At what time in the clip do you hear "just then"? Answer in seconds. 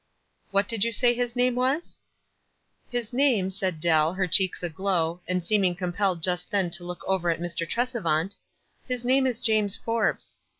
6.23-6.71